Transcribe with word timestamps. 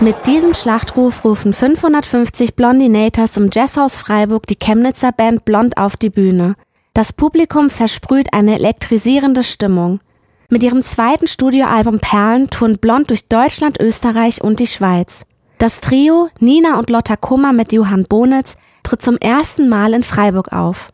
Mit 0.00 0.28
diesem 0.28 0.54
Schlachtruf 0.54 1.24
rufen 1.24 1.52
550 1.52 2.54
Blondinators 2.54 3.36
im 3.36 3.50
Jazzhaus 3.52 3.96
Freiburg 3.96 4.46
die 4.46 4.54
Chemnitzer 4.54 5.10
Band 5.10 5.44
Blond 5.44 5.76
auf 5.76 5.96
die 5.96 6.08
Bühne. 6.08 6.54
Das 6.94 7.12
Publikum 7.12 7.68
versprüht 7.68 8.32
eine 8.32 8.54
elektrisierende 8.54 9.42
Stimmung. 9.42 9.98
Mit 10.50 10.62
ihrem 10.62 10.84
zweiten 10.84 11.26
Studioalbum 11.26 11.98
Perlen 11.98 12.48
touren 12.48 12.78
Blond 12.78 13.10
durch 13.10 13.26
Deutschland, 13.26 13.80
Österreich 13.80 14.40
und 14.40 14.60
die 14.60 14.68
Schweiz. 14.68 15.24
Das 15.58 15.80
Trio 15.80 16.28
Nina 16.38 16.78
und 16.78 16.90
Lotta 16.90 17.16
Kummer 17.16 17.52
mit 17.52 17.72
Johann 17.72 18.04
Bonitz 18.04 18.56
tritt 18.84 19.02
zum 19.02 19.16
ersten 19.16 19.68
Mal 19.68 19.94
in 19.94 20.04
Freiburg 20.04 20.52
auf. 20.52 20.90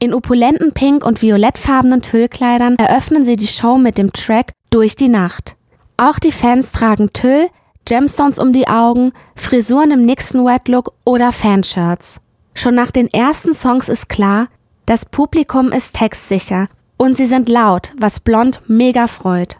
In 0.00 0.12
opulenten 0.12 0.72
pink- 0.72 1.06
und 1.06 1.22
violettfarbenen 1.22 2.02
Tüllkleidern 2.02 2.74
eröffnen 2.74 3.24
sie 3.24 3.36
die 3.36 3.46
Show 3.46 3.78
mit 3.78 3.98
dem 3.98 4.12
Track 4.12 4.50
Durch 4.70 4.96
die 4.96 5.08
Nacht. 5.08 5.54
Auch 5.96 6.18
die 6.18 6.32
Fans 6.32 6.72
tragen 6.72 7.12
Tüll, 7.12 7.48
Gemstones 7.84 8.38
um 8.38 8.52
die 8.52 8.68
Augen, 8.68 9.12
Frisuren 9.34 9.90
im 9.90 10.04
Nixon 10.04 10.44
Wet 10.44 10.68
Look 10.68 10.92
oder 11.04 11.32
Fanshirts. 11.32 12.20
Schon 12.54 12.74
nach 12.74 12.90
den 12.90 13.08
ersten 13.08 13.54
Songs 13.54 13.88
ist 13.88 14.08
klar, 14.08 14.48
das 14.86 15.04
Publikum 15.04 15.72
ist 15.72 15.94
textsicher 15.94 16.68
und 16.96 17.16
sie 17.16 17.26
sind 17.26 17.48
laut, 17.48 17.92
was 17.98 18.20
Blond 18.20 18.60
mega 18.68 19.06
freut. 19.06 19.56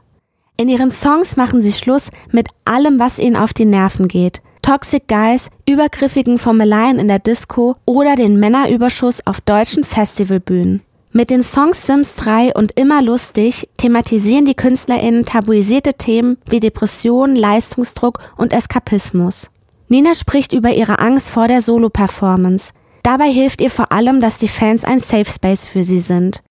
In 0.56 0.68
ihren 0.68 0.90
Songs 0.90 1.36
machen 1.36 1.62
sie 1.62 1.72
Schluss 1.72 2.10
mit 2.30 2.48
allem, 2.64 2.98
was 2.98 3.18
ihnen 3.18 3.36
auf 3.36 3.52
die 3.52 3.64
Nerven 3.64 4.06
geht. 4.06 4.42
Toxic 4.62 5.08
Guys, 5.08 5.48
übergriffigen 5.68 6.38
Formeleien 6.38 7.00
in 7.00 7.08
der 7.08 7.18
Disco 7.18 7.76
oder 7.84 8.14
den 8.14 8.38
Männerüberschuss 8.38 9.26
auf 9.26 9.40
deutschen 9.40 9.82
Festivalbühnen. 9.82 10.82
Mit 11.14 11.28
den 11.28 11.42
Songs 11.42 11.86
Sims 11.86 12.14
3 12.14 12.54
und 12.54 12.72
Immer 12.72 13.02
lustig 13.02 13.68
thematisieren 13.76 14.46
die 14.46 14.54
KünstlerInnen 14.54 15.26
tabuisierte 15.26 15.92
Themen 15.92 16.38
wie 16.48 16.58
Depression, 16.58 17.36
Leistungsdruck 17.36 18.20
und 18.38 18.54
Eskapismus. 18.54 19.50
Nina 19.88 20.14
spricht 20.14 20.54
über 20.54 20.70
ihre 20.70 21.00
Angst 21.00 21.28
vor 21.28 21.48
der 21.48 21.60
Solo-Performance. 21.60 22.72
Dabei 23.02 23.30
hilft 23.30 23.60
ihr 23.60 23.68
vor 23.68 23.92
allem, 23.92 24.22
dass 24.22 24.38
die 24.38 24.48
Fans 24.48 24.86
ein 24.86 25.00
Safe 25.00 25.26
Space 25.26 25.66
für 25.66 25.84
sie 25.84 26.00
sind. 26.00 26.42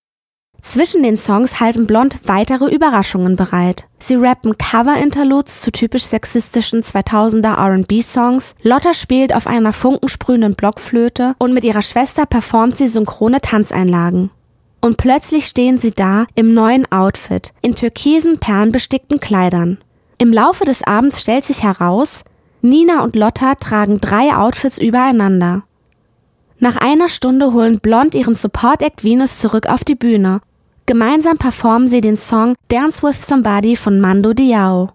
Zwischen 0.60 1.02
den 1.02 1.16
Songs 1.16 1.58
halten 1.58 1.88
Blond 1.88 2.20
weitere 2.26 2.72
Überraschungen 2.72 3.34
bereit. 3.34 3.88
Sie 3.98 4.14
rappen 4.14 4.56
Cover-Interludes 4.58 5.60
zu 5.60 5.72
typisch 5.72 6.04
sexistischen 6.04 6.84
2000er 6.84 7.56
R&B-Songs, 7.56 8.54
Lotta 8.62 8.94
spielt 8.94 9.34
auf 9.34 9.48
einer 9.48 9.72
funkensprühenden 9.72 10.54
Blockflöte 10.54 11.34
und 11.40 11.52
mit 11.52 11.64
ihrer 11.64 11.82
Schwester 11.82 12.26
performt 12.26 12.78
sie 12.78 12.86
synchrone 12.86 13.40
Tanzeinlagen. 13.40 14.30
Und 14.82 14.98
plötzlich 14.98 15.46
stehen 15.46 15.78
sie 15.78 15.92
da 15.92 16.26
im 16.34 16.52
neuen 16.52 16.90
Outfit, 16.92 17.54
in 17.62 17.74
türkisen 17.74 18.38
perlenbestickten 18.38 19.18
Kleidern. 19.18 19.78
Im 20.18 20.30
Laufe 20.30 20.64
des 20.64 20.82
Abends 20.82 21.22
stellt 21.22 21.46
sich 21.46 21.62
heraus, 21.62 22.24
Nina 22.60 23.02
und 23.02 23.16
Lotta 23.16 23.54
tragen 23.54 23.98
drei 23.98 24.36
Outfits 24.36 24.76
übereinander. 24.76 25.62
Nach 26.58 26.76
einer 26.76 27.08
Stunde 27.08 27.54
holen 27.54 27.78
Blond 27.80 28.14
ihren 28.14 28.34
Support 28.34 28.82
Act 28.82 29.02
Venus 29.02 29.38
zurück 29.38 29.66
auf 29.66 29.82
die 29.82 29.96
Bühne 29.96 30.42
Gemeinsam 30.86 31.38
performen 31.38 31.88
sie 31.88 32.00
den 32.00 32.16
Song 32.16 32.54
Dance 32.68 33.02
with 33.02 33.26
Somebody 33.26 33.76
von 33.76 34.00
Mando 34.00 34.32
Diao. 34.32 34.90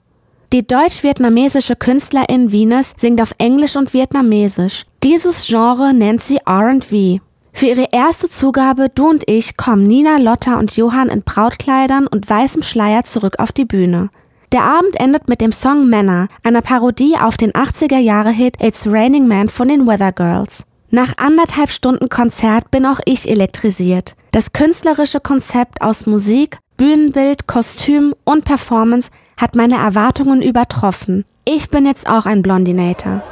Die 0.52 0.66
deutsch-vietnamesische 0.66 1.76
Künstlerin 1.76 2.52
Venus 2.52 2.94
singt 2.98 3.22
auf 3.22 3.34
Englisch 3.38 3.76
und 3.76 3.94
Vietnamesisch. 3.94 4.86
Dieses 5.04 5.48
Genre 5.48 5.94
nennt 5.94 6.24
sie 6.24 6.40
R&V. 6.46 7.20
Für 7.58 7.66
ihre 7.66 7.88
erste 7.92 8.30
Zugabe 8.30 8.90
Du 8.94 9.10
und 9.10 9.24
ich 9.26 9.58
kommen 9.58 9.82
Nina, 9.82 10.18
Lotta 10.18 10.60
und 10.60 10.78
Johann 10.78 11.10
in 11.10 11.24
Brautkleidern 11.24 12.06
und 12.06 12.30
weißem 12.30 12.62
Schleier 12.62 13.04
zurück 13.04 13.40
auf 13.40 13.52
die 13.52 13.66
Bühne. 13.66 14.12
Der 14.52 14.62
Abend 14.62 15.00
endet 15.00 15.28
mit 15.28 15.42
dem 15.42 15.52
Song 15.52 15.90
Männer, 15.90 16.28
einer 16.44 16.62
Parodie 16.62 17.17
auf 17.20 17.36
den 17.36 17.54
80er-Jahre-Hit 17.54 18.62
It's 18.62 18.86
Raining 18.86 19.28
Man 19.28 19.50
von 19.50 19.70
den 19.70 19.88
Weather 19.88 20.12
Girls. 20.12 20.66
Nach 20.92 21.17
anderthalb 21.17 21.72
Stunden 21.72 22.10
Konzert 22.10 22.70
bin 22.70 22.86
auch 22.86 23.00
ich 23.06 23.28
elektrisiert. 23.28 24.16
Das 24.30 24.54
künstlerische 24.54 25.20
Konzept 25.20 25.82
aus 25.82 26.06
Musik, 26.06 26.60
Bühnenbild, 26.78 27.48
Kostüm 27.48 28.14
und 28.23 28.46
Performance 28.46 29.10
hat 29.36 29.56
meine 29.56 29.78
Erwartungen 29.78 30.44
übertroffen. 30.44 31.26
Ich 31.44 31.72
bin 31.72 31.88
jetzt 31.88 32.08
auch 32.08 32.28
ein 32.28 32.44
Blondinator. 32.44 33.23